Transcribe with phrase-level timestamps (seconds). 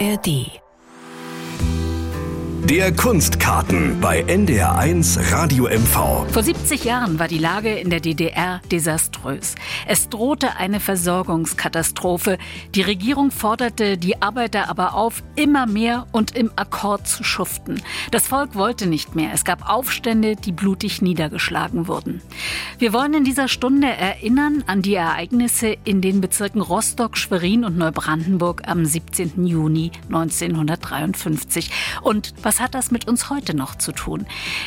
[0.00, 0.63] ARD
[2.64, 6.24] der Kunstkarten bei NDR1 Radio MV.
[6.32, 9.54] Vor 70 Jahren war die Lage in der DDR desaströs.
[9.86, 12.38] Es drohte eine Versorgungskatastrophe.
[12.74, 17.82] Die Regierung forderte die Arbeiter aber auf, immer mehr und im Akkord zu schuften.
[18.10, 19.32] Das Volk wollte nicht mehr.
[19.34, 22.22] Es gab Aufstände, die blutig niedergeschlagen wurden.
[22.78, 27.76] Wir wollen in dieser Stunde erinnern an die Ereignisse in den Bezirken Rostock, Schwerin und
[27.76, 29.46] Neubrandenburg am 17.
[29.46, 31.70] Juni 1953.
[32.00, 34.26] Und was was hat das mit uns heute noch zu tun?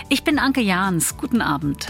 [0.09, 1.15] Ich bin Anke Jahns.
[1.15, 1.87] Guten Abend.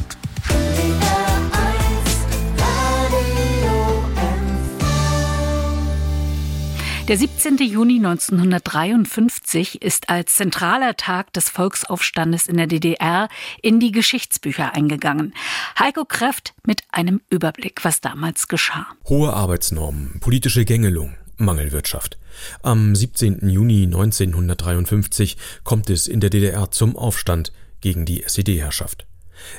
[7.08, 7.58] Der 17.
[7.58, 13.28] Juni 1953 ist als zentraler Tag des Volksaufstandes in der DDR
[13.64, 15.34] in die Geschichtsbücher eingegangen.
[15.80, 18.86] Heiko Kräft mit einem Überblick, was damals geschah.
[19.10, 22.18] Hohe Arbeitsnormen, politische Gängelung, Mangelwirtschaft.
[22.62, 23.50] Am 17.
[23.50, 29.06] Juni 1953 kommt es in der DDR zum Aufstand gegen die SED-Herrschaft.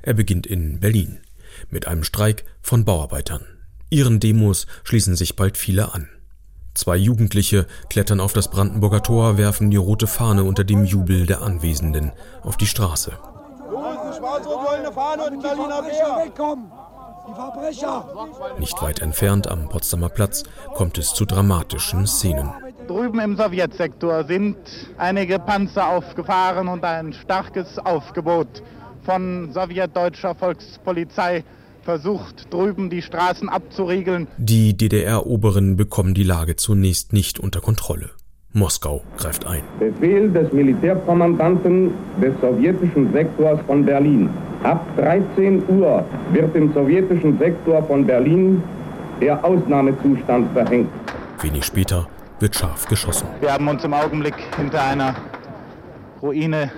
[0.03, 1.21] Er beginnt in Berlin
[1.71, 3.47] mit einem Streik von Bauarbeitern.
[3.91, 6.09] Ihren Demos schließen sich bald viele an.
[6.75, 11.43] Zwei Jugendliche klettern auf das Brandenburger Tor, werfen die rote Fahne unter dem Jubel der
[11.43, 13.19] Anwesenden auf die Straße.
[14.17, 16.33] Schwarz-rot-goldene Fahne und Berliner Bär.
[18.59, 22.51] Nicht weit entfernt am Potsdamer Platz kommt es zu dramatischen Szenen.
[22.87, 24.57] Drüben im Sowjetsektor sind
[24.97, 28.63] einige Panzer aufgefahren und ein starkes Aufgebot
[29.03, 31.45] von sowjetdeutscher Volkspolizei
[31.83, 34.27] versucht, drüben die Straßen abzuriegeln.
[34.39, 38.11] Die DDR-Oberen bekommen die Lage zunächst nicht unter Kontrolle.
[38.53, 39.63] Moskau greift ein.
[39.79, 44.31] Befehl des Militärkommandanten des sowjetischen Sektors von Berlin.
[44.65, 48.63] Ab 13 Uhr wird im sowjetischen Sektor von Berlin
[49.21, 50.91] der Ausnahmezustand verhängt.
[51.41, 52.07] Wenig später
[52.41, 53.29] wird scharf geschossen.
[53.41, 55.15] Wir haben uns im Augenblick hinter einer
[56.23, 56.71] Ruine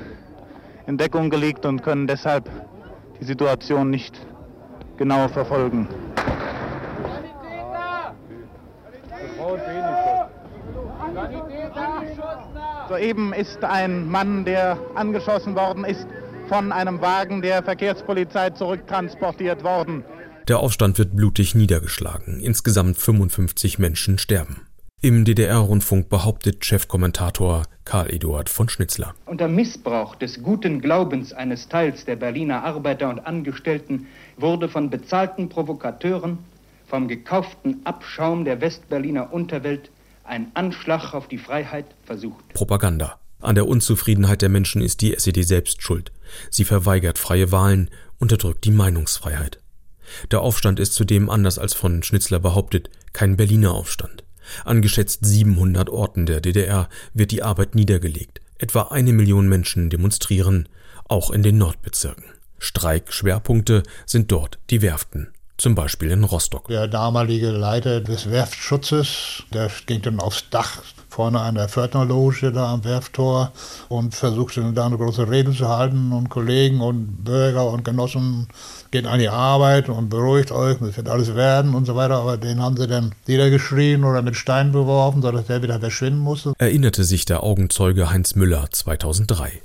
[0.86, 2.50] in Deckung gelegt und können deshalb
[3.20, 4.18] die Situation nicht
[4.96, 5.88] genau verfolgen.
[12.88, 16.06] Soeben ist ein Mann, der angeschossen worden ist,
[16.50, 20.04] von einem Wagen der Verkehrspolizei zurücktransportiert worden.
[20.48, 22.40] Der Aufstand wird blutig niedergeschlagen.
[22.40, 24.66] Insgesamt 55 Menschen sterben.
[25.00, 29.14] Im DDR-Rundfunk behauptet Chefkommentator Karl Eduard von Schnitzler.
[29.26, 35.48] Unter Missbrauch des guten Glaubens eines Teils der Berliner Arbeiter und Angestellten wurde von bezahlten
[35.48, 36.38] Provokateuren,
[36.88, 39.92] vom gekauften Abschaum der Westberliner Unterwelt
[40.24, 42.54] ein Anschlag auf die Freiheit versucht.
[42.54, 43.20] Propaganda.
[43.40, 46.12] An der Unzufriedenheit der Menschen ist die SED selbst schuld.
[46.50, 49.60] Sie verweigert freie Wahlen, unterdrückt die Meinungsfreiheit.
[50.30, 54.24] Der Aufstand ist zudem, anders als von Schnitzler behauptet, kein Berliner Aufstand.
[54.64, 58.40] An geschätzt 700 Orten der DDR wird die Arbeit niedergelegt.
[58.58, 60.68] Etwa eine Million Menschen demonstrieren,
[61.08, 62.24] auch in den Nordbezirken.
[62.58, 66.68] Streikschwerpunkte sind dort die Werften zum Beispiel in Rostock.
[66.68, 70.82] Der damalige Leiter des Werftschutzes, der ging dann aufs Dach
[71.20, 73.52] vorne an der Pförtnerloge da am Werftor
[73.90, 78.48] und versuchte da eine große Rede zu halten und Kollegen und Bürger und Genossen
[78.90, 82.38] geht an die Arbeit und beruhigt euch, das wird alles werden und so weiter, aber
[82.38, 86.54] den haben sie dann niedergeschrien oder mit Steinen beworfen, sodass der wieder verschwinden musste.
[86.56, 89.60] Erinnerte sich der Augenzeuge Heinz Müller 2003.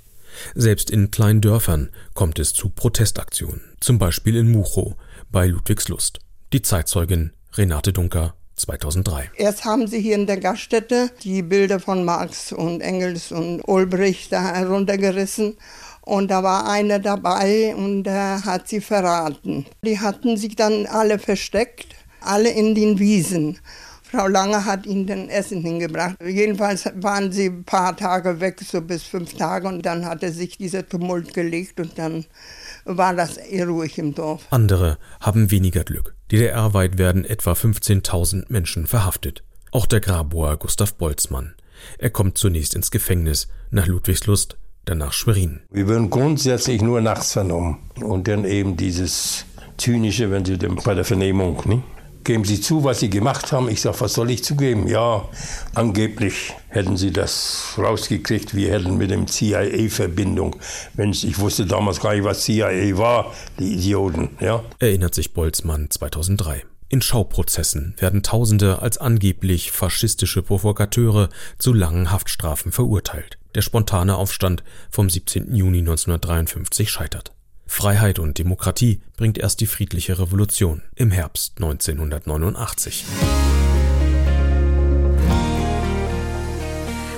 [0.56, 4.96] Selbst in kleinen Dörfern kommt es zu Protestaktionen, zum Beispiel in Muchow,
[5.32, 6.20] bei Ludwigslust.
[6.52, 9.32] Die Zeitzeugin Renate Dunker 2003.
[9.36, 14.32] Erst haben sie hier in der Gaststätte die Bilder von Marx und Engels und Ulbricht
[14.32, 15.58] da heruntergerissen.
[16.02, 19.66] Und da war einer dabei und der hat sie verraten.
[19.84, 21.88] Die hatten sich dann alle versteckt,
[22.22, 23.60] alle in den Wiesen.
[24.04, 26.16] Frau Lange hat ihnen dann Essen hingebracht.
[26.24, 29.68] Jedenfalls waren sie ein paar Tage weg, so bis fünf Tage.
[29.68, 32.26] Und dann hatte sich dieser Tumult gelegt und dann
[32.86, 34.44] war das eher ruhig im Dorf.
[34.52, 36.15] Andere haben weniger Glück.
[36.32, 39.44] DDR-weit werden etwa 15.000 Menschen verhaftet.
[39.72, 41.54] Auch der Graboer Gustav Boltzmann.
[42.00, 45.62] Er kommt zunächst ins Gefängnis, nach Ludwigslust, dann nach Schwerin.
[45.72, 47.78] Wir werden grundsätzlich nur nachts vernommen.
[48.02, 49.46] Und dann eben dieses
[49.78, 51.84] Zynische, wenn Sie bei der Vernehmung, nicht?
[52.26, 53.70] Geben Sie zu, was Sie gemacht haben.
[53.70, 54.88] Ich sage, was soll ich zugeben?
[54.88, 55.30] Ja,
[55.74, 58.54] angeblich hätten Sie das rausgekriegt.
[58.54, 60.58] Wir hätten mit dem CIA Verbindung.
[60.96, 64.30] Mensch, ich wusste damals gar nicht, was CIA war, die Idioten.
[64.42, 64.64] Ja?
[64.80, 66.64] Erinnert sich Boltzmann 2003.
[66.90, 73.38] In Schauprozessen werden Tausende als angeblich faschistische Provokateure zu langen Haftstrafen verurteilt.
[73.56, 75.56] Der spontane Aufstand vom 17.
[75.56, 77.35] Juni 1953 scheitert.
[77.68, 83.06] Freiheit und Demokratie bringt erst die friedliche Revolution im Herbst 1989.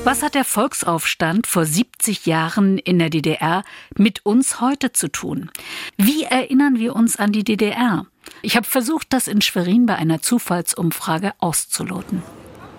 [0.04, 3.66] Was hat der Volksaufstand vor 70 Jahren in der DDR
[3.98, 5.52] mit uns heute zu tun?
[5.98, 8.06] Wie erinnern wir uns an die DDR?
[8.42, 12.24] Ich habe versucht, das in Schwerin bei einer Zufallsumfrage auszuloten.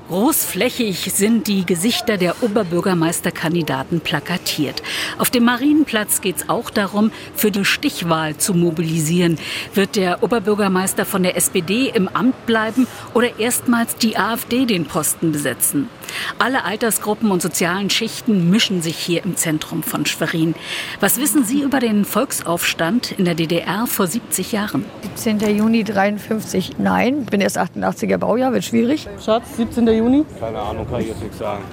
[0.08, 4.82] Großflächig sind die Gesichter der Oberbürgermeisterkandidaten plakatiert.
[5.18, 9.38] Auf dem Marienplatz geht es auch darum, für die Stichwahl zu mobilisieren.
[9.74, 15.30] Wird der Oberbürgermeister von der SPD im Amt bleiben oder erstmals die AfD den Posten
[15.30, 15.90] besetzen?
[16.38, 20.54] Alle Altersgruppen und sozialen Schichten mischen sich hier im Zentrum von Schwerin.
[21.00, 24.84] Was wissen Sie über den Volksaufstand in der DDR vor 70 Jahren?
[25.16, 25.56] 17.
[25.56, 27.22] Juni 53, nein.
[27.22, 29.06] Ich bin erst 88er Baujahr, wird schwierig.
[29.24, 29.86] Schatz, 17.
[29.88, 30.24] Juni?
[30.40, 31.64] Keine Ahnung, kann ich jetzt nichts sagen.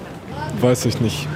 [0.60, 1.26] Weiß ich nicht.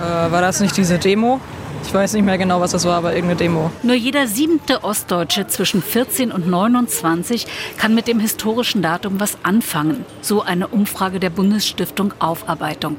[0.00, 1.40] Äh, war das nicht diese Demo?
[1.84, 3.70] Ich weiß nicht mehr genau, was das war, aber irgendeine Demo.
[3.82, 7.46] Nur jeder siebte Ostdeutsche zwischen 14 und 29
[7.76, 10.04] kann mit dem historischen Datum was anfangen.
[10.20, 12.98] So eine Umfrage der Bundesstiftung Aufarbeitung.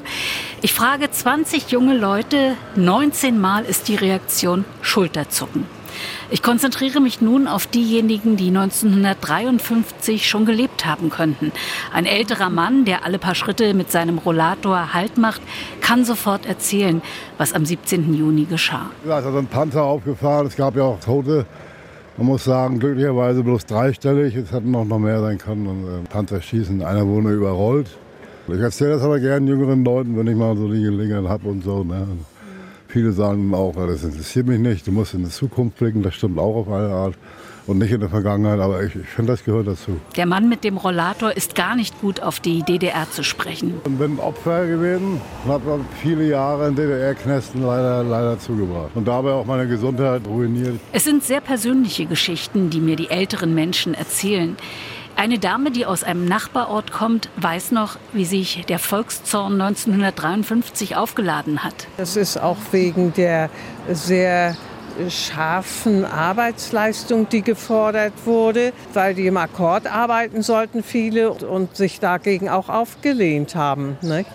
[0.62, 5.79] Ich frage 20 junge Leute, 19 Mal ist die Reaktion Schulterzucken.
[6.30, 11.52] Ich konzentriere mich nun auf diejenigen, die 1953 schon gelebt haben könnten.
[11.94, 15.42] Ein älterer Mann, der alle paar Schritte mit seinem Rollator Halt macht,
[15.82, 17.02] kann sofort erzählen,
[17.38, 18.14] was am 17.
[18.14, 18.92] Juni geschah.
[19.08, 21.46] Ja, es hat ein Panzer aufgefahren, es gab ja auch Tote.
[22.20, 24.36] Man muss sagen, glücklicherweise bloß dreistellig.
[24.36, 25.68] Es hätten noch mehr sein können.
[25.68, 27.88] Und, äh, Panzer schießen, einer wurde überrollt.
[28.48, 31.64] Ich erzähle das aber gerne jüngeren Leuten, wenn ich mal so die Gelegenheit habe und
[31.64, 31.84] so.
[31.84, 32.08] Ne?
[32.92, 36.40] Viele sagen auch, das interessiert mich nicht, du musst in die Zukunft blicken, das stimmt
[36.40, 37.14] auch auf eine Art.
[37.68, 40.00] Und nicht in der Vergangenheit, aber ich, ich finde, das gehört dazu.
[40.18, 43.76] Der Mann mit dem Rollator ist gar nicht gut auf die DDR zu sprechen.
[43.86, 48.90] Ich bin Opfer gewesen und habe viele Jahre in DDR-Knästen leider, leider zugebracht.
[48.96, 50.80] Und dabei auch meine Gesundheit ruiniert.
[50.92, 54.58] Es sind sehr persönliche Geschichten, die mir die älteren Menschen erzählen.
[55.20, 61.62] Eine Dame, die aus einem Nachbarort kommt, weiß noch, wie sich der Volkszorn 1953 aufgeladen
[61.62, 61.88] hat.
[61.98, 63.50] Das ist auch wegen der
[63.92, 64.56] sehr
[65.08, 72.50] scharfen Arbeitsleistung, die gefordert wurde, weil die im Akkord arbeiten sollten viele und sich dagegen
[72.50, 73.98] auch aufgelehnt haben.
[74.02, 74.26] Ne?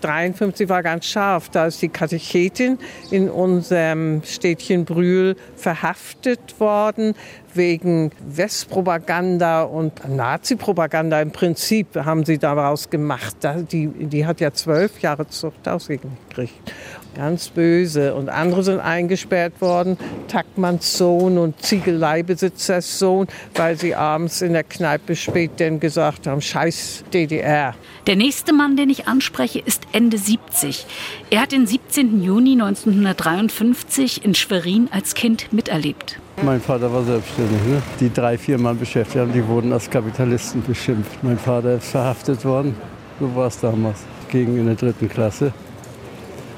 [0.00, 2.78] 53 war ganz scharf, da ist die Katechetin
[3.10, 7.14] in unserem Städtchen Brühl verhaftet worden
[7.54, 11.20] wegen Westpropaganda und Nazi-Propaganda.
[11.20, 13.36] Im Prinzip haben sie daraus gemacht.
[13.70, 16.72] Die, die hat ja zwölf Jahre Zucht ausgekriegt.
[17.14, 18.14] Ganz böse.
[18.14, 19.96] Und andere sind eingesperrt worden.
[20.28, 26.40] Tackmanns Sohn und Ziegeleibesitzers Sohn, weil sie abends in der Kneipe spät denn gesagt haben,
[26.40, 27.74] scheiß DDR.
[28.06, 30.86] Der nächste Mann, den ich anspreche, ist Ende 70.
[31.30, 32.22] Er hat den 17.
[32.22, 36.18] Juni 1953 in Schwerin als Kind miterlebt.
[36.42, 37.62] Mein Vater war selbstständig.
[37.68, 37.80] Ne?
[38.00, 41.22] Die drei, vier Mann beschäftigt haben, die wurden als Kapitalisten beschimpft.
[41.22, 42.74] Mein Vater ist verhaftet worden.
[43.20, 44.00] So war es damals.
[44.28, 45.52] Gegen in der dritten Klasse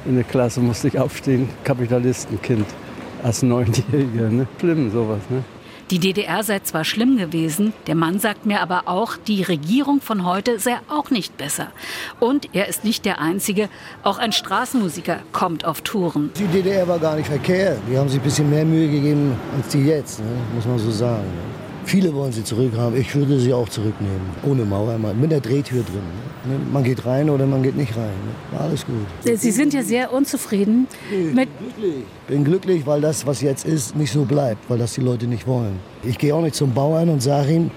[0.09, 2.67] in der Klasse musste ich aufstehen, Kapitalistenkind
[3.23, 4.29] als Neunjähriger.
[4.29, 4.47] Ne?
[4.61, 5.21] Schlimm sowas.
[5.29, 5.43] Ne?
[5.91, 10.27] Die DDR sei zwar schlimm gewesen, der Mann sagt mir aber auch, die Regierung von
[10.27, 11.69] heute sei auch nicht besser.
[12.19, 13.69] Und er ist nicht der Einzige,
[14.03, 16.31] auch ein Straßenmusiker kommt auf Touren.
[16.39, 17.79] Die DDR war gar nicht verkehrt.
[17.89, 20.27] Die haben sich ein bisschen mehr Mühe gegeben als die jetzt, ne?
[20.57, 21.23] muss man so sagen.
[21.23, 21.66] Ne?
[21.87, 22.99] Viele wollen sie zurückhaben.
[23.01, 24.21] Ich würde sie auch zurücknehmen.
[24.43, 26.03] Ohne Mauer, mit der Drehtür drin.
[26.45, 26.59] Ne?
[26.73, 28.11] Man geht rein oder man geht nicht rein.
[28.53, 28.59] Ne?
[28.59, 29.39] Alles gut.
[29.39, 30.89] Sie sind ja sehr unzufrieden.
[31.13, 32.05] Ich mit glücklich.
[32.27, 35.47] bin glücklich, weil das, was jetzt ist, nicht so bleibt, weil das die Leute nicht
[35.47, 35.79] wollen.
[36.03, 37.71] Ich gehe auch nicht zum Bauern und sage ihm,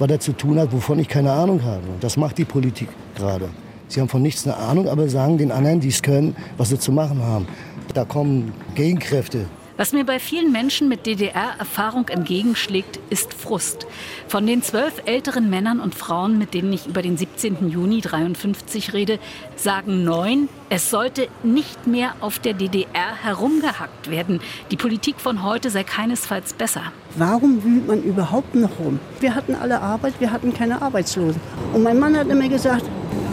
[0.00, 1.82] was er zu tun hat, wovon ich keine Ahnung habe.
[2.00, 3.48] Das macht die Politik gerade.
[3.86, 6.80] Sie haben von nichts eine Ahnung, aber sagen den anderen, die es können, was sie
[6.80, 7.46] zu machen haben.
[7.94, 9.46] Da kommen Gegenkräfte.
[9.82, 13.88] Was mir bei vielen Menschen mit DDR-Erfahrung entgegenschlägt, ist Frust.
[14.28, 17.68] Von den zwölf älteren Männern und Frauen, mit denen ich über den 17.
[17.68, 19.18] Juni 53 rede,
[19.56, 24.40] sagen neun, es sollte nicht mehr auf der DDR herumgehackt werden.
[24.70, 26.92] Die Politik von heute sei keinesfalls besser.
[27.16, 29.00] Warum wühlt man überhaupt noch rum?
[29.18, 31.40] Wir hatten alle Arbeit, wir hatten keine Arbeitslosen.
[31.72, 32.84] Und mein Mann hat immer gesagt,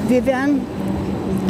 [0.07, 0.61] wir werden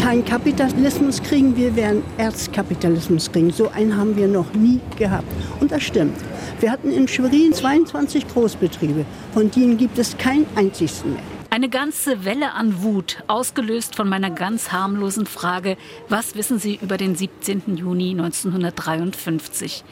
[0.02, 3.52] keinen Kapitalismus kriegen, wir werden Erzkapitalismus kriegen.
[3.52, 5.28] So einen haben wir noch nie gehabt.
[5.60, 6.18] Und das stimmt.
[6.60, 11.22] Wir hatten in Schwerin 22 Großbetriebe, von denen gibt es keinen einzigen mehr.
[11.52, 15.78] Eine ganze Welle an Wut, ausgelöst von meiner ganz harmlosen Frage,
[16.08, 17.76] was wissen Sie über den 17.
[17.76, 19.84] Juni 1953?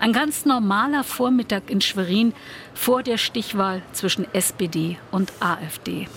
[0.00, 2.34] Ein ganz normaler Vormittag in Schwerin
[2.74, 6.08] vor der Stichwahl zwischen SPD und AfD.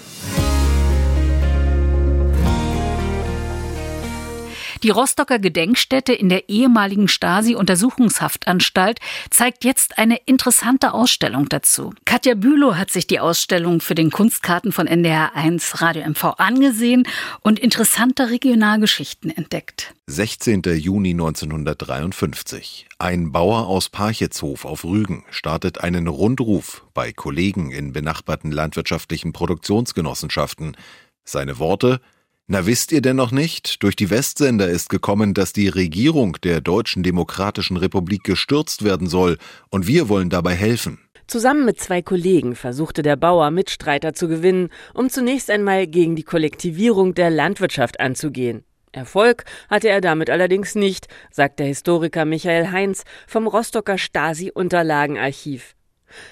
[4.81, 11.93] Die Rostocker Gedenkstätte in der ehemaligen Stasi-Untersuchungshaftanstalt zeigt jetzt eine interessante Ausstellung dazu.
[12.05, 17.05] Katja Bülow hat sich die Ausstellung für den Kunstkarten von NDR 1 Radio MV angesehen
[17.41, 19.93] und interessante Regionalgeschichten entdeckt.
[20.07, 20.62] 16.
[20.77, 22.88] Juni 1953.
[23.00, 30.77] Ein Bauer aus Parchetshof auf Rügen startet einen Rundruf bei Kollegen in benachbarten landwirtschaftlichen Produktionsgenossenschaften.
[31.25, 32.00] Seine Worte
[32.49, 33.83] na wisst ihr denn noch nicht?
[33.83, 39.37] Durch die Westsender ist gekommen, dass die Regierung der Deutschen Demokratischen Republik gestürzt werden soll,
[39.69, 40.99] und wir wollen dabei helfen.
[41.27, 46.23] Zusammen mit zwei Kollegen versuchte der Bauer Mitstreiter zu gewinnen, um zunächst einmal gegen die
[46.23, 48.63] Kollektivierung der Landwirtschaft anzugehen.
[48.91, 55.75] Erfolg hatte er damit allerdings nicht, sagt der Historiker Michael Heinz vom Rostocker Stasi-Unterlagenarchiv.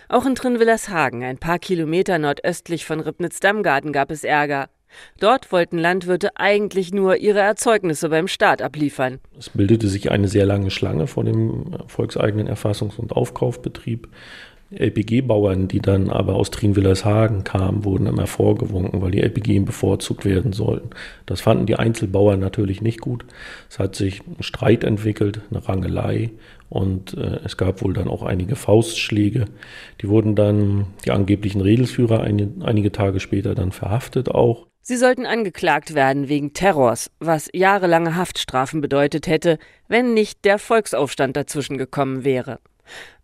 [0.10, 4.70] Auch in Trinwillershagen, ein paar Kilometer nordöstlich von Ribnitz-Dammgarten, gab es Ärger.
[5.20, 9.20] Dort wollten Landwirte eigentlich nur ihre Erzeugnisse beim Staat abliefern.
[9.38, 14.08] Es bildete sich eine sehr lange Schlange vor dem volkseigenen Erfassungs- und Aufkaufbetrieb.
[14.72, 20.52] LPG-Bauern, die dann aber aus Trienwillershagen kamen, wurden immer vorgewunken, weil die LPG bevorzugt werden
[20.52, 20.90] sollten.
[21.26, 23.26] Das fanden die Einzelbauern natürlich nicht gut.
[23.70, 26.32] Es hat sich ein Streit entwickelt, eine Rangelei
[26.70, 29.46] und äh, es gab wohl dann auch einige Faustschläge.
[30.02, 34.68] Die wurden dann, die angeblichen Redelsführer, ein, einige Tage später dann verhaftet auch.
[34.82, 39.60] Sie sollten angeklagt werden wegen Terrors, was jahrelange Haftstrafen bedeutet hätte,
[39.90, 42.60] wenn nicht der Volksaufstand dazwischen gekommen wäre.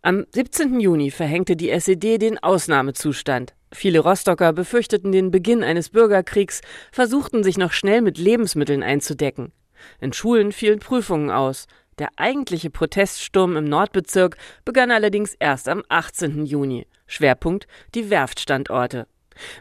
[0.02, 0.80] Am 17.
[0.80, 3.54] Juni verhängte die SED den Ausnahmezustand.
[3.72, 9.52] Viele Rostocker befürchteten den Beginn eines Bürgerkriegs, versuchten sich noch schnell mit Lebensmitteln einzudecken.
[10.00, 11.68] In Schulen fielen Prüfungen aus.
[12.00, 16.46] Der eigentliche Proteststurm im Nordbezirk begann allerdings erst am 18.
[16.46, 16.88] Juni.
[17.08, 19.08] Schwerpunkt die Werftstandorte.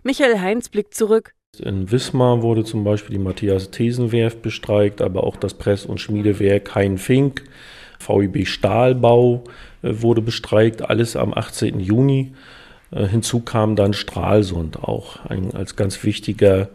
[0.03, 1.35] Michael Heinz blickt zurück.
[1.59, 6.97] In Wismar wurde zum Beispiel die Matthias-Thesen-Werft bestreikt, aber auch das Press- und Schmiedewerk Hein
[6.97, 7.45] Fink,
[8.09, 9.45] VIB Stahlbau
[9.83, 11.81] äh, wurde bestreikt, alles am 18.
[11.81, 12.33] Juni.
[12.91, 16.69] Äh, hinzu kam dann Stralsund, auch ein, als ganz wichtiger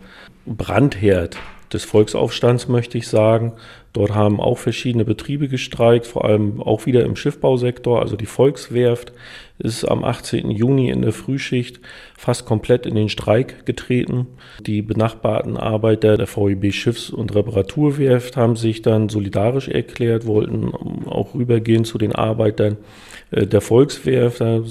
[0.45, 1.37] Brandherd
[1.73, 3.53] des Volksaufstands, möchte ich sagen.
[3.93, 8.01] Dort haben auch verschiedene Betriebe gestreikt, vor allem auch wieder im Schiffbausektor.
[8.01, 9.11] Also die Volkswerft
[9.59, 10.51] ist am 18.
[10.51, 11.79] Juni in der Frühschicht
[12.17, 14.27] fast komplett in den Streik getreten.
[14.59, 20.73] Die benachbarten Arbeiter der VEB Schiffs- und Reparaturwerft haben sich dann solidarisch erklärt, wollten
[21.05, 22.77] auch rübergehen zu den Arbeitern
[23.31, 24.41] äh, der Volkswerft.
[24.41, 24.61] Da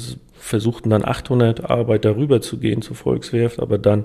[0.46, 4.04] versuchten dann 800 Arbeiter rüberzugehen zur Volkswerft, aber dann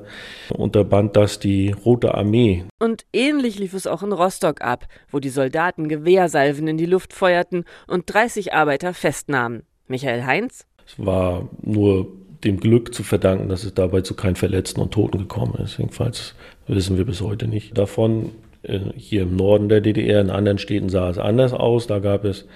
[0.49, 2.65] unterband das die Rote Armee.
[2.79, 7.13] Und ähnlich lief es auch in Rostock ab, wo die Soldaten Gewehrsalven in die Luft
[7.13, 9.63] feuerten und 30 Arbeiter festnahmen.
[9.87, 10.65] Michael Heinz?
[10.91, 12.07] Es war nur
[12.43, 15.77] dem Glück zu verdanken, dass es dabei zu keinen Verletzten und Toten gekommen ist.
[15.77, 16.35] Jedenfalls
[16.67, 18.31] wissen wir bis heute nicht davon.
[18.63, 21.87] Äh, hier im Norden der DDR, in anderen Städten sah es anders aus.
[21.87, 22.47] Da gab es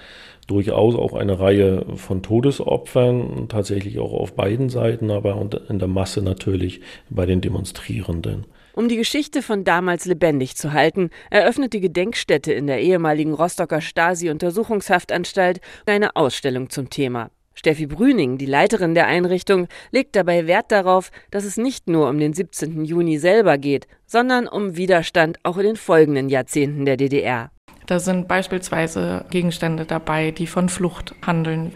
[0.46, 6.22] durchaus auch eine Reihe von Todesopfern, tatsächlich auch auf beiden Seiten, aber in der Masse
[6.22, 8.46] natürlich bei den Demonstrierenden.
[8.74, 13.80] Um die Geschichte von damals lebendig zu halten, eröffnet die Gedenkstätte in der ehemaligen Rostocker
[13.80, 17.30] Stasi-Untersuchungshaftanstalt eine Ausstellung zum Thema.
[17.56, 22.18] Steffi Brüning, die Leiterin der Einrichtung, legt dabei Wert darauf, dass es nicht nur um
[22.18, 22.84] den 17.
[22.84, 27.50] Juni selber geht, sondern um Widerstand auch in den folgenden Jahrzehnten der DDR.
[27.86, 31.72] Da sind beispielsweise Gegenstände dabei, die von Flucht handeln.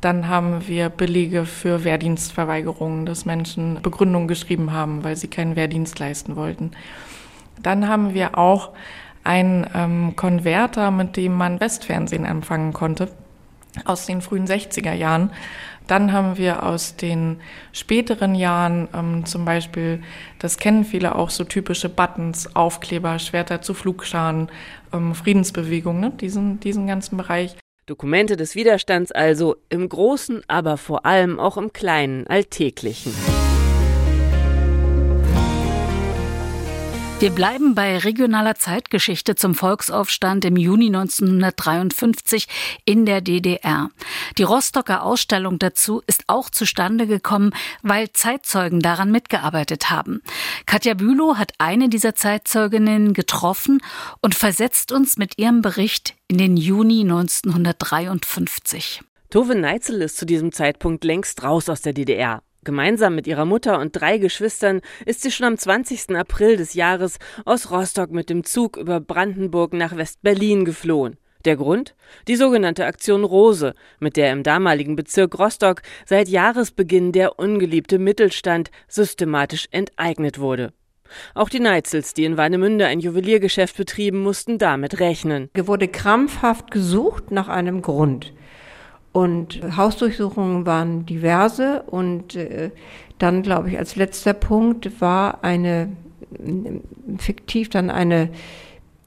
[0.00, 5.98] Dann haben wir Belege für Wehrdienstverweigerungen, dass Menschen Begründungen geschrieben haben, weil sie keinen Wehrdienst
[5.98, 6.72] leisten wollten.
[7.62, 8.72] Dann haben wir auch
[9.24, 13.08] einen ähm, Konverter, mit dem man Westfernsehen empfangen konnte,
[13.84, 15.30] aus den frühen 60er Jahren.
[15.86, 17.40] Dann haben wir aus den
[17.72, 20.02] späteren Jahren ähm, zum Beispiel,
[20.40, 24.48] das kennen viele auch, so typische Buttons, Aufkleber, Schwerter zu Flugscharen,
[24.92, 26.10] ähm, Friedensbewegung, ne?
[26.10, 27.56] diesen, diesen ganzen Bereich.
[27.86, 33.14] Dokumente des Widerstands also im Großen, aber vor allem auch im Kleinen, Alltäglichen.
[37.18, 42.46] Wir bleiben bei regionaler Zeitgeschichte zum Volksaufstand im Juni 1953
[42.84, 43.88] in der DDR.
[44.36, 50.20] Die Rostocker Ausstellung dazu ist auch zustande gekommen, weil Zeitzeugen daran mitgearbeitet haben.
[50.66, 53.80] Katja Bülow hat eine dieser Zeitzeuginnen getroffen
[54.20, 59.00] und versetzt uns mit ihrem Bericht in den Juni 1953.
[59.30, 62.42] Tove Neitzel ist zu diesem Zeitpunkt längst raus aus der DDR.
[62.66, 66.16] Gemeinsam mit ihrer Mutter und drei Geschwistern ist sie schon am 20.
[66.16, 71.16] April des Jahres aus Rostock mit dem Zug über Brandenburg nach West-Berlin geflohen.
[71.44, 71.94] Der Grund?
[72.26, 78.72] Die sogenannte Aktion Rose, mit der im damaligen Bezirk Rostock seit Jahresbeginn der ungeliebte Mittelstand
[78.88, 80.72] systematisch enteignet wurde.
[81.34, 85.50] Auch die Neizels, die in Warnemünde ein Juweliergeschäft betrieben, mussten damit rechnen.
[85.54, 88.32] Hier wurde krampfhaft gesucht nach einem Grund.
[89.16, 91.84] Und Hausdurchsuchungen waren diverse.
[91.86, 92.70] Und äh,
[93.18, 95.88] dann, glaube ich, als letzter Punkt war eine,
[97.16, 98.28] fiktiv dann eine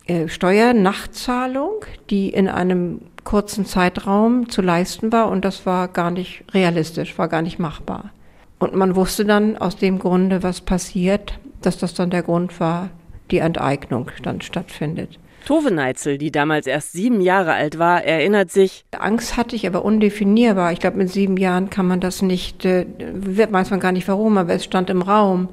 [0.08, 5.30] äh, Steuernachzahlung, die in einem kurzen Zeitraum zu leisten war.
[5.30, 8.10] Und das war gar nicht realistisch, war gar nicht machbar.
[8.58, 12.90] Und man wusste dann aus dem Grunde, was passiert, dass das dann der Grund war,
[13.30, 15.20] die Enteignung dann stattfindet.
[15.50, 18.86] Tove Neitzel, die damals erst sieben Jahre alt war, erinnert sich.
[18.92, 20.72] Angst hatte ich, aber undefinierbar.
[20.74, 24.38] Ich glaube, mit sieben Jahren kann man das nicht, äh, weiß man gar nicht warum,
[24.38, 25.50] aber es stand im Raum.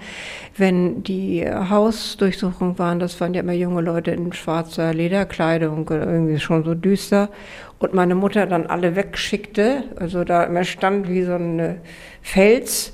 [0.55, 6.63] Wenn die Hausdurchsuchungen waren, das waren ja immer junge Leute in schwarzer Lederkleidung, irgendwie schon
[6.63, 7.31] so düster.
[7.79, 11.81] Und meine Mutter dann alle wegschickte, also da immer stand wie so ein
[12.21, 12.93] Fels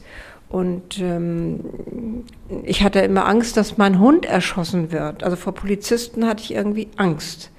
[0.53, 1.61] und ähm,
[2.63, 5.25] ich hatte immer Angst, dass mein Hund erschossen wird.
[5.25, 7.51] Also vor Polizisten hatte ich irgendwie Angst.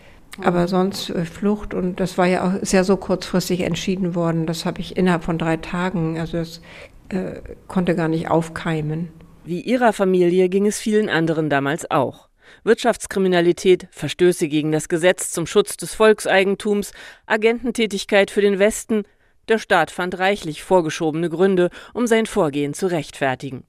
[0.43, 4.45] Aber sonst äh, Flucht und das war ja auch ja so kurzfristig entschieden worden.
[4.45, 6.19] Das habe ich innerhalb von drei Tagen.
[6.19, 6.61] Also das
[7.09, 9.09] äh, konnte gar nicht aufkeimen.
[9.43, 12.29] Wie ihrer Familie ging es vielen anderen damals auch.
[12.63, 16.91] Wirtschaftskriminalität, Verstöße gegen das Gesetz zum Schutz des Volkseigentums,
[17.25, 19.03] Agententätigkeit für den Westen,
[19.49, 23.63] der Staat fand reichlich vorgeschobene Gründe, um sein Vorgehen zu rechtfertigen.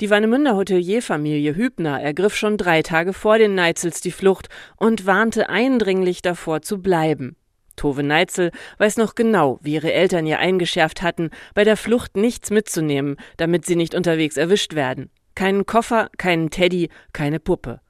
[0.00, 5.48] Die Warnemünder Hotelierfamilie Hübner ergriff schon drei Tage vor den Neizels die Flucht und warnte
[5.48, 7.36] eindringlich davor zu bleiben.
[7.76, 12.50] Tove Neitzel weiß noch genau, wie ihre Eltern ihr eingeschärft hatten, bei der Flucht nichts
[12.50, 15.10] mitzunehmen, damit sie nicht unterwegs erwischt werden.
[15.34, 17.80] Keinen Koffer, keinen Teddy, keine Puppe.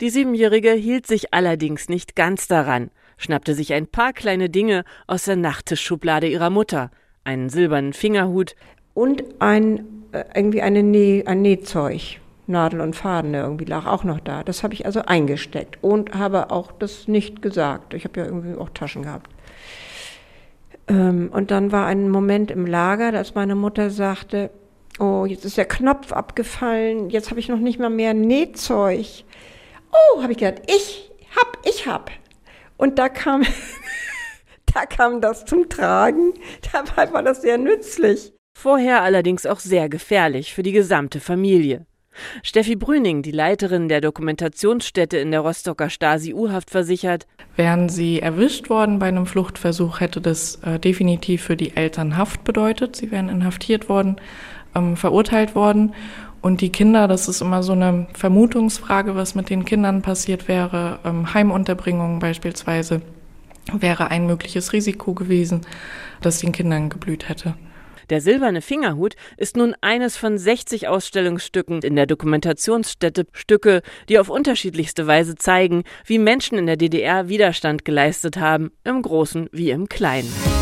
[0.00, 2.90] Die Siebenjährige hielt sich allerdings nicht ganz daran
[3.22, 6.90] schnappte sich ein paar kleine Dinge aus der Nachttischschublade ihrer Mutter,
[7.24, 8.54] einen silbernen Fingerhut
[8.94, 12.20] und ein äh, irgendwie eine Näh, ein Nähzeug.
[12.48, 14.42] Nadel und Faden irgendwie lag auch noch da.
[14.42, 17.94] Das habe ich also eingesteckt und habe auch das nicht gesagt.
[17.94, 19.30] Ich habe ja irgendwie auch Taschen gehabt.
[20.88, 24.50] Ähm, und dann war ein Moment im Lager, dass meine Mutter sagte,
[24.98, 29.06] oh, jetzt ist der Knopf abgefallen, jetzt habe ich noch nicht mal mehr Nähzeug.
[29.92, 32.10] Oh, habe ich gedacht, ich hab, ich hab.
[32.82, 33.44] Und da kam,
[34.74, 36.34] da kam das zum Tragen.
[36.72, 38.32] Dabei war das sehr nützlich.
[38.58, 41.86] Vorher allerdings auch sehr gefährlich für die gesamte Familie.
[42.42, 48.98] Steffi Brüning, die Leiterin der Dokumentationsstätte in der Rostocker Stasi-U-Haft, versichert, Wären sie erwischt worden
[48.98, 52.96] bei einem Fluchtversuch, hätte das äh, definitiv für die Eltern Haft bedeutet.
[52.96, 54.16] Sie wären inhaftiert worden,
[54.74, 55.94] ähm, verurteilt worden.
[56.40, 60.98] Und die Kinder, das ist immer so eine Vermutungsfrage, was mit den Kindern passiert wäre.
[61.04, 63.00] Ähm, Heimunterbringung beispielsweise
[63.72, 65.60] wäre ein mögliches Risiko gewesen,
[66.20, 67.54] das den Kindern geblüht hätte.
[68.10, 74.28] Der silberne Fingerhut ist nun eines von 60 Ausstellungsstücken in der Dokumentationsstätte Stücke, die auf
[74.28, 79.88] unterschiedlichste Weise zeigen, wie Menschen in der DDR Widerstand geleistet haben, im Großen wie im
[79.88, 80.61] Kleinen.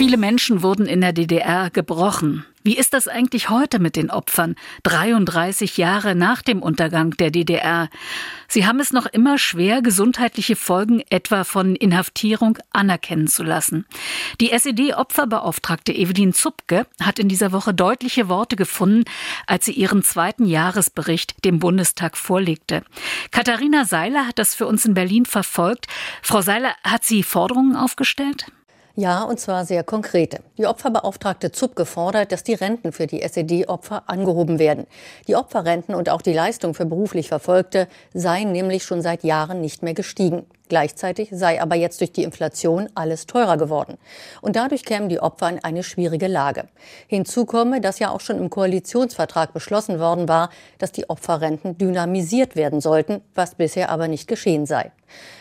[0.00, 2.46] Viele Menschen wurden in der DDR gebrochen.
[2.62, 7.90] Wie ist das eigentlich heute mit den Opfern, 33 Jahre nach dem Untergang der DDR?
[8.48, 13.84] Sie haben es noch immer schwer, gesundheitliche Folgen etwa von Inhaftierung anerkennen zu lassen.
[14.40, 19.04] Die SED-Opferbeauftragte Evelyn Zupke hat in dieser Woche deutliche Worte gefunden,
[19.46, 22.84] als sie ihren zweiten Jahresbericht dem Bundestag vorlegte.
[23.32, 25.88] Katharina Seiler hat das für uns in Berlin verfolgt.
[26.22, 28.46] Frau Seiler, hat sie Forderungen aufgestellt?
[29.00, 30.40] Ja, und zwar sehr konkrete.
[30.58, 34.86] Die Opferbeauftragte ZUB gefordert, dass die Renten für die SED-Opfer angehoben werden.
[35.26, 39.82] Die Opferrenten und auch die Leistung für beruflich Verfolgte seien nämlich schon seit Jahren nicht
[39.82, 40.44] mehr gestiegen.
[40.70, 43.98] Gleichzeitig sei aber jetzt durch die Inflation alles teurer geworden.
[44.40, 46.68] Und dadurch kämen die Opfer in eine schwierige Lage.
[47.08, 52.54] Hinzu komme, dass ja auch schon im Koalitionsvertrag beschlossen worden war, dass die Opferrenten dynamisiert
[52.54, 54.92] werden sollten, was bisher aber nicht geschehen sei.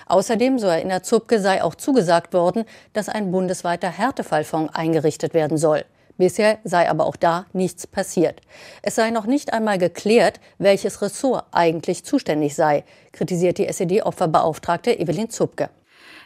[0.07, 5.85] Außerdem, so erinnert Zupke, sei auch zugesagt worden, dass ein bundesweiter Härtefallfonds eingerichtet werden soll.
[6.19, 8.41] Bisher sei aber auch da nichts passiert.
[8.81, 15.29] Es sei noch nicht einmal geklärt, welches Ressort eigentlich zuständig sei, kritisiert die SED-Opferbeauftragte Evelyn
[15.29, 15.69] Zupke.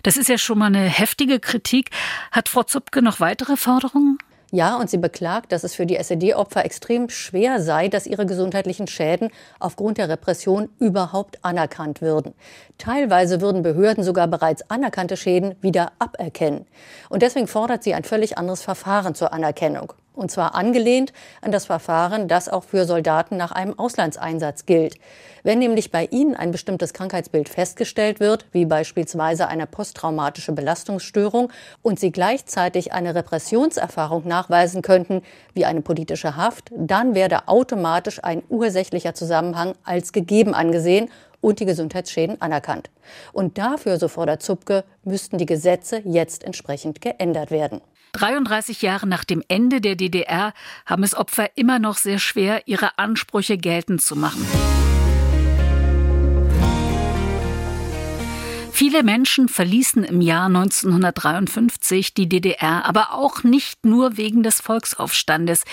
[0.01, 1.91] Das ist ja schon mal eine heftige Kritik.
[2.31, 4.17] Hat Frau Zupke noch weitere Forderungen?
[4.55, 8.85] Ja, und sie beklagt, dass es für die SED-Opfer extrem schwer sei, dass ihre gesundheitlichen
[8.85, 12.35] Schäden aufgrund der Repression überhaupt anerkannt würden.
[12.77, 16.67] Teilweise würden Behörden sogar bereits anerkannte Schäden wieder aberkennen.
[17.09, 19.93] Und deswegen fordert sie ein völlig anderes Verfahren zur Anerkennung.
[20.13, 24.95] Und zwar angelehnt an das Verfahren, das auch für Soldaten nach einem Auslandseinsatz gilt.
[25.41, 31.99] Wenn nämlich bei ihnen ein bestimmtes Krankheitsbild festgestellt wird, wie beispielsweise eine posttraumatische Belastungsstörung, und
[31.99, 35.21] sie gleichzeitig eine Repressionserfahrung nachweisen könnten,
[35.53, 41.09] wie eine politische Haft, dann werde automatisch ein ursächlicher Zusammenhang als gegeben angesehen
[41.41, 42.89] und die Gesundheitsschäden anerkannt.
[43.33, 47.81] Und dafür, so fordert Zupke, müssten die Gesetze jetzt entsprechend geändert werden.
[48.13, 50.53] 33 Jahre nach dem Ende der DDR
[50.85, 54.45] haben es Opfer immer noch sehr schwer, ihre Ansprüche geltend zu machen.
[58.75, 65.63] Viele Menschen verließen im Jahr 1953 die DDR, aber auch nicht nur wegen des Volksaufstandes.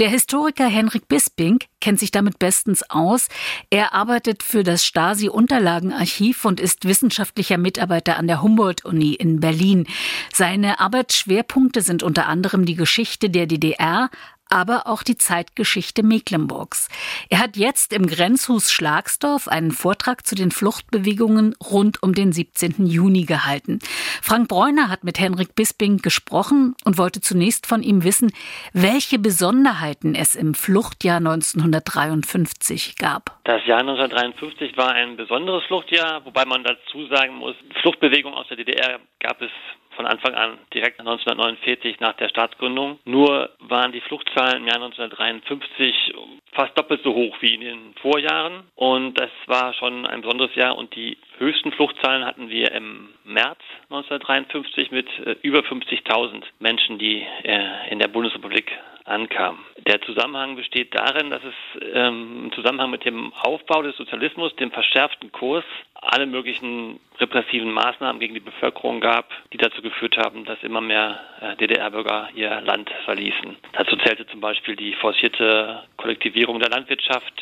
[0.00, 3.28] Der Historiker Henrik Bisping kennt sich damit bestens aus.
[3.68, 9.86] Er arbeitet für das Stasi-Unterlagenarchiv und ist wissenschaftlicher Mitarbeiter an der Humboldt-Uni in Berlin.
[10.32, 14.08] Seine Arbeitsschwerpunkte sind unter anderem die Geschichte der DDR,
[14.48, 16.88] aber auch die Zeitgeschichte Mecklenburgs.
[17.30, 22.86] Er hat jetzt im Grenzhus Schlagsdorf einen Vortrag zu den Fluchtbewegungen rund um den 17.
[22.86, 23.78] Juni gehalten.
[24.22, 28.32] Frank Bräuner hat mit Henrik Bisping gesprochen und wollte zunächst von ihm wissen,
[28.72, 33.38] welche Besonderheiten es im Fluchtjahr 1953 gab.
[33.44, 38.56] Das Jahr 1953 war ein besonderes Fluchtjahr, wobei man dazu sagen muss, Fluchtbewegungen aus der
[38.56, 39.50] DDR gab es
[39.96, 42.98] von Anfang an direkt 1949 nach der Staatsgründung.
[43.04, 46.14] Nur waren die Fluchtzahlen im Jahr 1953
[46.52, 48.64] fast doppelt so hoch wie in den Vorjahren.
[48.74, 50.76] Und das war schon ein besonderes Jahr.
[50.76, 53.58] Und die höchsten Fluchtzahlen hatten wir im März
[53.90, 58.70] 1953 mit äh, über 50.000 Menschen, die äh, in der Bundesrepublik
[59.06, 59.60] ankamen.
[59.86, 61.54] Der Zusammenhang besteht darin, dass es
[61.94, 65.64] ähm, im Zusammenhang mit dem Aufbau des Sozialismus, dem verschärften Kurs,
[65.94, 71.20] alle möglichen repressiven Maßnahmen gegen die Bevölkerung gab, die dazu geführt haben, dass immer mehr
[71.40, 73.56] äh, DDR-Bürger ihr Land verließen.
[73.72, 77.34] Dazu zählte zum Beispiel die forcierte Kollektivierung der Landwirtschaft,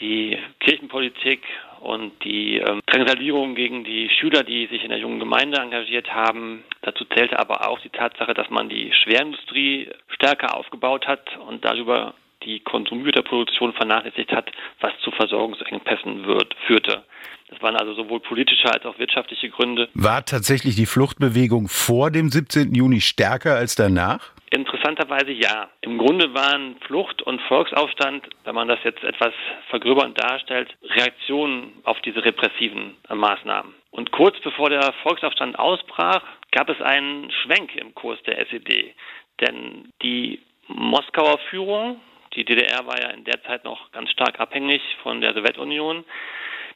[0.00, 1.42] die Kirchenpolitik
[1.82, 6.64] und die ähm, Drangsalierung gegen die Schüler, die sich in der jungen Gemeinde engagiert haben.
[6.82, 12.14] Dazu zählte aber auch die Tatsache, dass man die Schwerindustrie stärker aufgebaut hat und darüber
[12.44, 17.04] die Konsumgüterproduktion vernachlässigt hat, was zu Versorgungsengpässen wird, führte.
[17.48, 19.88] Das waren also sowohl politische als auch wirtschaftliche Gründe.
[19.94, 22.74] War tatsächlich die Fluchtbewegung vor dem 17.
[22.74, 24.32] Juni stärker als danach?
[24.52, 25.70] Interessanterweise ja.
[25.80, 29.32] Im Grunde waren Flucht und Volksaufstand, wenn man das jetzt etwas
[29.70, 33.74] vergröbernd darstellt, Reaktionen auf diese repressiven Maßnahmen.
[33.92, 38.94] Und kurz bevor der Volksaufstand ausbrach, gab es einen Schwenk im Kurs der SED.
[39.40, 41.98] Denn die Moskauer Führung,
[42.34, 46.04] die DDR war ja in der Zeit noch ganz stark abhängig von der Sowjetunion,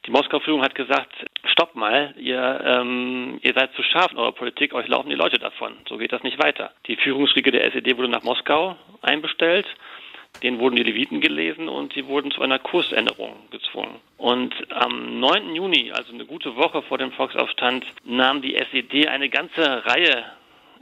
[0.07, 1.13] die Moskau-Führung hat gesagt,
[1.45, 5.39] stopp mal, ihr, ähm, ihr seid zu scharf in eurer Politik, euch laufen die Leute
[5.39, 5.75] davon.
[5.89, 6.71] So geht das nicht weiter.
[6.87, 9.67] Die Führungsriege der SED wurde nach Moskau einbestellt.
[10.43, 13.97] Denen wurden die Leviten gelesen und sie wurden zu einer Kursänderung gezwungen.
[14.19, 15.55] Und am 9.
[15.55, 20.25] Juni, also eine gute Woche vor dem Volksaufstand, nahm die SED eine ganze Reihe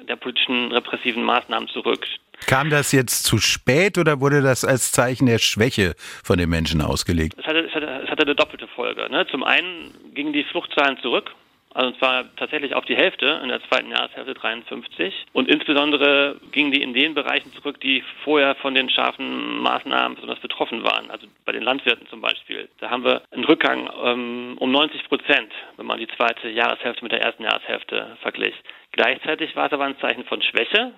[0.03, 2.05] der politischen repressiven Maßnahmen zurück.
[2.47, 6.81] Kam das jetzt zu spät oder wurde das als Zeichen der Schwäche von den Menschen
[6.83, 7.35] ausgelegt?
[7.39, 9.09] Es hatte, es hatte, es hatte eine doppelte Folge.
[9.11, 9.27] Ne?
[9.31, 11.31] Zum einen gingen die Fluchtzahlen zurück,
[11.75, 15.27] also und zwar tatsächlich auf die Hälfte in der zweiten Jahreshälfte 53.
[15.33, 20.39] Und insbesondere gingen die in den Bereichen zurück, die vorher von den scharfen Maßnahmen besonders
[20.39, 21.11] betroffen waren.
[21.11, 22.69] Also bei den Landwirten zum Beispiel.
[22.79, 27.13] Da haben wir einen Rückgang ähm, um 90 Prozent, wenn man die zweite Jahreshälfte mit
[27.13, 28.55] der ersten Jahreshälfte verglich.
[28.93, 30.93] Gleichzeitig war es aber ein Zeichen von Schwäche.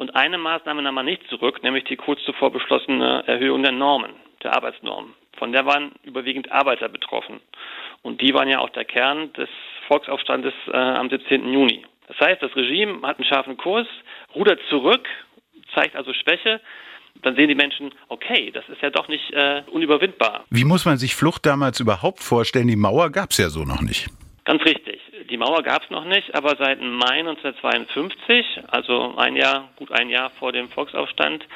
[0.00, 4.12] Und eine Maßnahme nahm man nicht zurück, nämlich die kurz zuvor beschlossene Erhöhung der Normen,
[4.42, 5.12] der Arbeitsnormen.
[5.36, 7.38] Von der waren überwiegend Arbeiter betroffen.
[8.00, 9.50] Und die waren ja auch der Kern des
[9.88, 11.52] Volksaufstandes äh, am 17.
[11.52, 11.84] Juni.
[12.08, 13.86] Das heißt, das Regime hat einen scharfen Kurs,
[14.34, 15.06] rudert zurück,
[15.74, 16.62] zeigt also Schwäche.
[17.20, 20.46] Dann sehen die Menschen, okay, das ist ja doch nicht äh, unüberwindbar.
[20.48, 22.68] Wie muss man sich Flucht damals überhaupt vorstellen?
[22.68, 24.08] Die Mauer gab es ja so noch nicht.
[24.46, 24.99] Ganz richtig.
[25.30, 30.10] Die Mauer gab es noch nicht, aber seit Mai 1952, also ein Jahr, gut ein
[30.10, 31.46] Jahr vor dem Volksaufstand,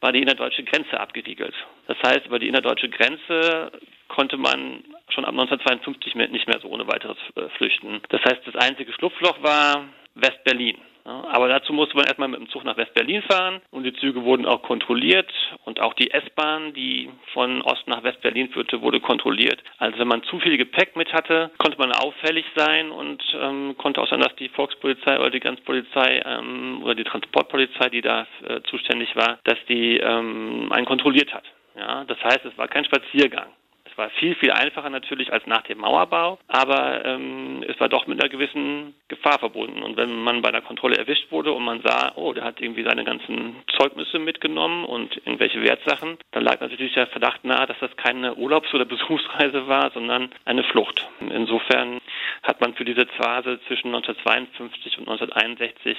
[0.00, 1.54] war die innerdeutsche Grenze abgeriegelt.
[1.86, 3.70] Das heißt, über die innerdeutsche Grenze
[4.08, 8.00] konnte man schon ab 1952 nicht mehr so ohne weiteres äh, flüchten.
[8.08, 9.84] Das heißt, das einzige Schlupfloch war
[10.16, 10.78] West-Berlin.
[11.04, 14.46] Aber dazu musste man erstmal mit dem Zug nach West-Berlin fahren und die Züge wurden
[14.46, 15.30] auch kontrolliert
[15.64, 19.62] und auch die S-Bahn, die von Ost nach West-Berlin führte, wurde kontrolliert.
[19.78, 24.00] Also wenn man zu viel Gepäck mit hatte, konnte man auffällig sein und ähm, konnte
[24.00, 28.62] auch sein, dass die Volkspolizei oder die Grenzpolizei ähm, oder die Transportpolizei, die da äh,
[28.62, 31.44] zuständig war, dass die ähm, einen kontrolliert hat.
[31.76, 33.48] Ja, das heißt, es war kein Spaziergang.
[33.94, 38.08] Es war viel, viel einfacher natürlich als nach dem Mauerbau, aber ähm, es war doch
[38.08, 39.84] mit einer gewissen Gefahr verbunden.
[39.84, 42.82] Und wenn man bei einer Kontrolle erwischt wurde und man sah, oh, der hat irgendwie
[42.82, 47.96] seine ganzen Zeugnisse mitgenommen und irgendwelche Wertsachen, dann lag natürlich der Verdacht nahe, dass das
[47.96, 51.08] keine Urlaubs- oder Besuchsreise war, sondern eine Flucht.
[51.20, 52.00] Insofern
[52.42, 55.96] hat man für diese Phase zwischen 1952 und 1961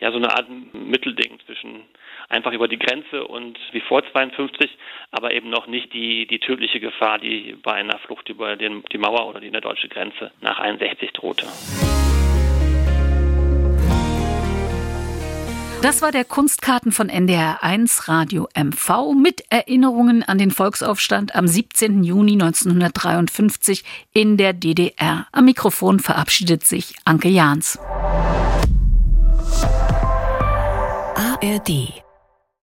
[0.00, 1.84] ja so eine Art Mittelding zwischen
[2.32, 4.70] einfach über die Grenze und wie vor 52,
[5.10, 8.98] aber eben noch nicht die, die tödliche Gefahr, die bei einer Flucht über den, die
[8.98, 11.46] Mauer oder die in der deutsche Grenze nach 61 drohte.
[15.82, 22.04] Das war der Kunstkarten von NDR1 Radio MV mit Erinnerungen an den Volksaufstand am 17.
[22.04, 25.26] Juni 1953 in der DDR.
[25.32, 27.80] Am Mikrofon verabschiedet sich Anke Jahns.
[31.16, 32.01] ARD